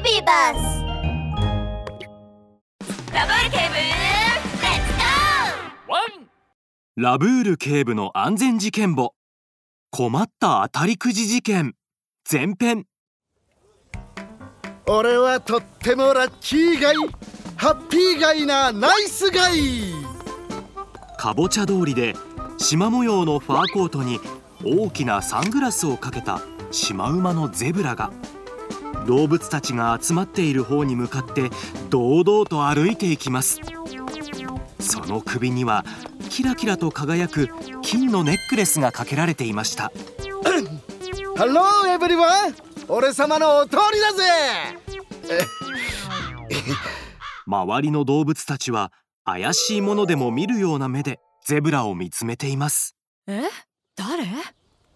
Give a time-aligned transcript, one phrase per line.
[0.00, 0.84] ビバス
[3.12, 4.92] ラブール警部レッツ
[5.86, 6.28] ゴワン
[6.96, 9.14] ラブール警部の安全事件簿。
[9.90, 11.74] 困った当たりくじ事件。
[12.30, 12.86] 前編。
[14.86, 16.96] 俺はとってもラッキーガイ。
[17.56, 20.08] ハッピーガイなナイスガイ。
[21.16, 22.14] かぼちゃ通りで
[22.58, 24.20] 縞模様のファーコートに
[24.64, 26.40] 大きなサングラスをかけた
[26.70, 28.12] シマウマのゼブラが
[29.08, 31.48] 動物たちが集まっている方に向かって
[31.88, 33.58] 堂々と歩いていきます。
[34.78, 35.86] その首には
[36.28, 37.48] キラキラと輝く
[37.80, 39.90] 金のネックレスがかけられていました。
[41.36, 42.54] Hello everyone
[42.86, 44.24] 俺様のお通りだぜ!
[47.46, 48.92] 周りの動物たちは
[49.24, 52.94] 怪しいものでも見るような目でゼブラを見つめています。
[53.26, 53.40] え？
[53.96, 54.26] 誰？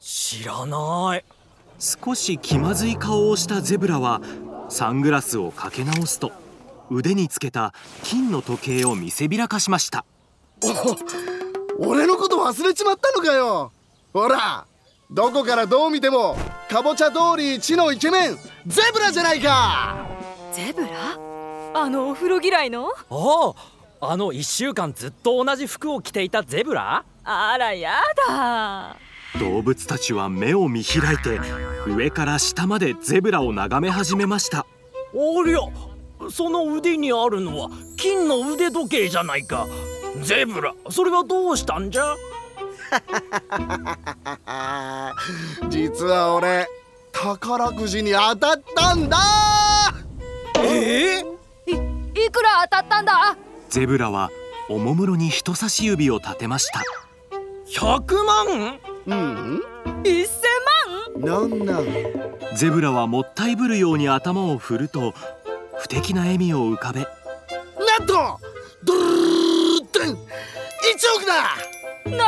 [0.00, 1.24] 知らない
[1.84, 4.20] 少し気まずい顔をしたゼブラは
[4.68, 6.30] サングラスをかけ直すと
[6.88, 7.74] 腕につけた
[8.04, 10.04] 金の時計を見せびらかしました。
[11.80, 13.72] お俺のこと忘れちまったのかよ。
[14.12, 14.64] ほら
[15.10, 16.36] どこからどう見ても
[16.70, 20.06] かぼちゃ通り一のイケメンゼブラじゃないか。
[20.52, 20.88] ゼブラ？
[21.74, 22.90] あのお風呂嫌いの？
[23.10, 23.54] あ
[24.00, 27.04] ああの1週間ずっと同じ服を着ていたゼブラ？
[27.24, 27.94] あらや
[28.28, 28.96] だ
[29.38, 31.40] 動物たちは目を見開いて
[31.86, 34.66] 上から下までゼブラを眺め始めました。
[35.14, 35.58] おりゃ
[36.30, 39.66] その腕にあるのは金の腕時計じゃないか。
[40.22, 42.14] ゼブラそれはどうしたんじゃ？
[45.70, 46.66] 実は俺
[47.12, 49.16] 宝くじに当たったんだ！
[50.58, 51.24] ええ
[51.66, 51.72] い
[52.26, 53.36] いくら当たったんだ？
[53.70, 54.30] ゼブラは
[54.68, 56.82] おもむろに人差し指を立てました。
[57.80, 58.78] 100万？
[59.06, 59.62] うん。
[60.04, 61.86] 1000なんなん？
[62.56, 65.14] ゼブラはもったいぶるように頭を振ると
[65.78, 67.00] 不敵な笑みを浮かべ。
[67.00, 68.40] なんと！
[68.84, 69.12] ドゥルル
[69.80, 70.14] ルって1
[71.16, 71.56] 億だ
[72.04, 72.26] 万なんだ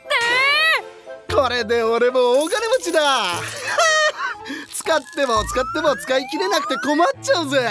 [0.00, 3.00] ってこれで俺も大金持ちだ
[4.74, 7.68] 使っても使っても使い切れなくて困っちゃうぜ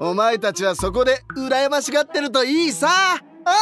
[0.00, 2.88] お前たちはそこで羨ましがってるといいさ
[3.44, 3.56] あ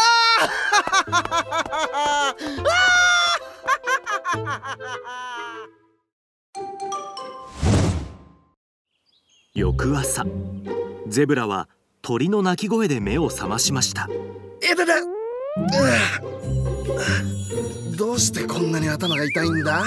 [9.54, 10.24] 翌朝
[11.06, 11.68] ゼブラは
[12.02, 14.08] 鳥の鳴き声で目を覚ましました。
[14.62, 14.94] えだだ
[17.96, 19.84] どうしてこんなに頭が痛いんだ？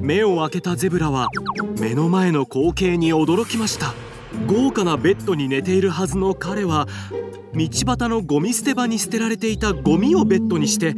[0.00, 1.28] 目を開けたゼブラは
[1.78, 3.94] 目の前の光景に驚きました。
[4.46, 6.86] 豪華なベッドに寝ているはずの彼は
[7.52, 10.94] 道端のゴミ捨て場に捨てられていたゴミをベッドにして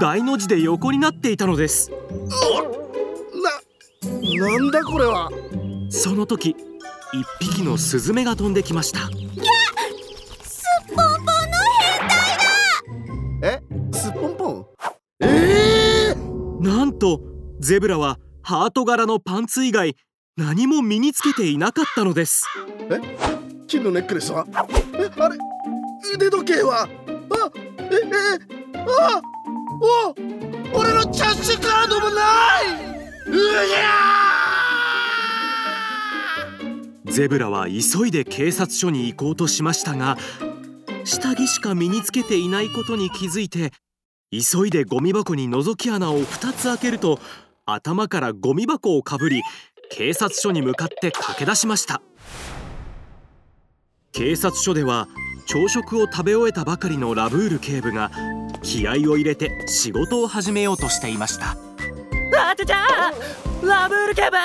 [0.00, 1.90] 大の字で横になっていたのです。
[4.36, 5.30] ななんだこれは？
[5.88, 8.98] その時一匹のスズメが飛んできました。
[8.98, 9.10] すっ
[10.88, 11.32] ぽんぽんの
[11.80, 12.08] 変
[13.40, 13.62] 態だ！
[13.92, 13.96] え？
[13.96, 14.66] すっぽんぽん？
[15.20, 16.14] ええ
[16.60, 17.20] なんと
[17.60, 19.96] ゼブラはハート柄のパンツ以外
[20.36, 22.44] 何も身につけていなかったのです。
[22.90, 23.00] え？
[23.66, 24.46] 金のネックレスは？
[24.94, 25.10] え？
[25.18, 25.38] あれ？
[26.12, 26.82] 腕時計は？
[26.82, 26.88] あ
[27.78, 28.38] ええ
[28.76, 29.22] あ
[29.80, 32.64] お俺のキャッシュカードもない！
[33.28, 33.92] うぎゃ
[37.06, 40.18] ゼブラは急いで警察署に行こうとしましたが
[41.04, 43.72] 下着しか身につけていないことに気づいて
[44.30, 47.20] 急いでゴミ箱に覗き穴を2つ開けると
[47.66, 49.42] 頭からゴミ箱をかぶり
[49.90, 52.02] 警察署に向かって駆け出しました。
[54.12, 55.08] 警察署では
[55.46, 58.10] 朝食を食べ終えたばかりのラブール警部が
[58.62, 61.56] 気合を入れて仕事を始めようとしていました。
[62.36, 63.12] あちゃちゃ
[63.62, 64.38] ラブールキャバ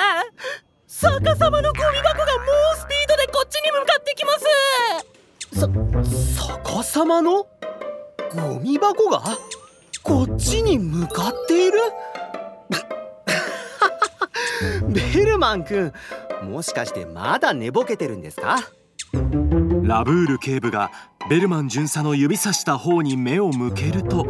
[0.86, 2.44] 逆さまのゴミ箱が猛
[2.76, 4.44] スピードでこっちに向かってきます。
[6.38, 7.46] さ逆さまの？
[8.34, 9.22] ゴミ箱が？
[10.02, 11.78] こっちに向かっている？
[15.14, 15.92] ベルマン君
[16.42, 18.58] もしかしてまだ寝ぼけてるんですか？
[19.90, 20.92] ラブール警部が
[21.28, 24.24] ベルマン巡査の指さした方に目を向けると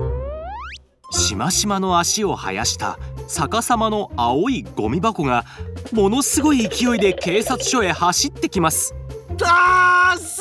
[1.11, 2.99] しましまの足を生やした
[3.29, 5.45] 逆さまの青いゴミ箱が
[5.93, 8.95] ものすごい勢いで警察署へ走ってきます。
[9.37, 10.41] たす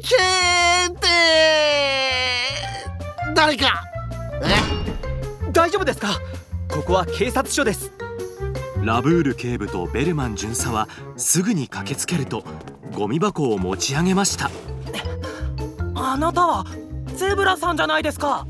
[0.00, 0.06] け
[0.98, 1.08] て。
[3.34, 3.84] 誰か。
[5.52, 6.08] 大丈夫ですか？
[6.70, 7.92] ここは警察署です。
[8.82, 10.88] ラブール警部とベルマン巡査は
[11.18, 12.42] すぐに駆けつけると
[12.94, 14.50] ゴミ箱を持ち上げました。
[15.94, 16.64] あなたは
[17.14, 18.46] ゼブラさんじゃないですか。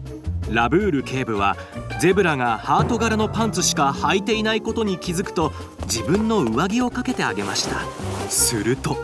[0.50, 1.56] ラブール警部は
[2.00, 5.52] ゼブラがハート柄のパンツしか履いていないことに気づくと
[5.82, 7.76] 自分の上着をかけてあげました。
[8.28, 8.96] すると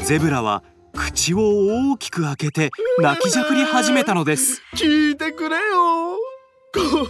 [0.00, 0.62] ゼブラは
[0.92, 4.60] 口を大きく開けて泣きじゃくり始めたのです。
[4.74, 6.16] 聞いてくれよ。
[6.74, 7.08] こ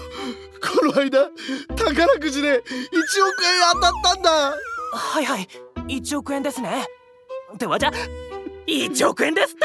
[0.78, 1.28] この間
[1.74, 2.62] 宝くじで1億円
[3.74, 4.30] 当たったんだ。
[4.92, 5.48] はいはい
[5.88, 6.86] 1億円ですね
[7.56, 7.92] ではじゃ
[8.66, 9.58] 1億円ですっ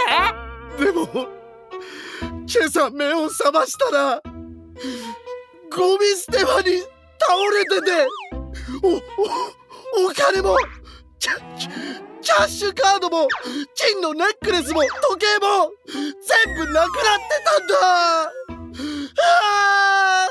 [0.78, 0.86] て？
[0.86, 4.22] でも今朝目を覚ましたら
[5.72, 6.80] ゴミ捨て場に
[7.20, 8.08] 倒れてて
[8.84, 8.88] お
[10.04, 10.58] おお金も
[11.20, 11.38] キャ
[12.22, 13.28] キャッシュカードも
[13.76, 14.90] 金のネックレスも時
[15.20, 16.94] 計も全部なくなって
[17.46, 17.76] たんだ。
[19.22, 20.28] あ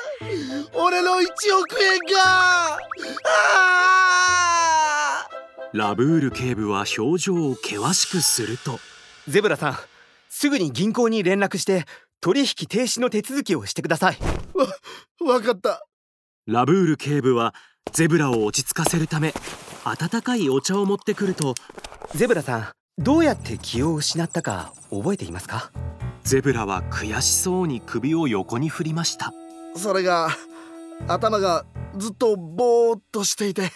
[0.75, 1.23] 俺の1
[1.61, 2.79] 億円があ
[5.75, 8.81] ラブール警部は表情を険しくすると。
[9.29, 9.77] ゼブラさん
[10.31, 11.85] すぐに銀行に連絡して
[12.23, 14.17] 取引停止の手続きをしてください。
[15.21, 15.87] ーわかった。
[16.47, 17.55] ラブール警部は
[17.93, 19.35] ゼブラを落ち着かせるため
[19.85, 21.55] 温かいお茶を持ってくると
[22.15, 25.71] ゼブラさんどうやって気を失ったか覚えていますか？
[26.23, 29.35] ゼブラは悔しそうに首を横に振りました。
[29.77, 30.31] それが
[31.07, 31.67] 頭が
[31.99, 33.71] ずっとぼーっとしていて。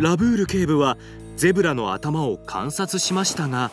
[0.00, 0.96] ラブール警部は
[1.38, 3.70] ゼブラの頭を観察しましたが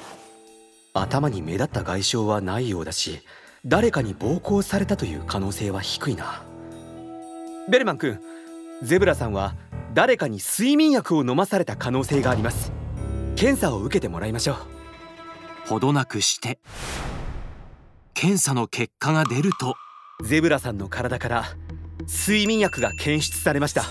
[0.94, 3.24] 頭に目立った外傷はないようだし
[3.66, 6.44] 誰かに暴行されたという可能性は低いな。
[7.68, 8.20] ベルマン君
[8.84, 9.56] ゼブラさんは
[9.96, 12.72] 誰かに睡眠薬を飲まされた可能性があります。
[13.36, 14.58] 検査を受けてもらいましょう。
[15.68, 16.60] ほどなくして
[18.14, 19.76] 検査の結果が出ると
[20.24, 21.46] ゼブラさんの体から
[22.02, 23.86] 睡眠薬が検出されました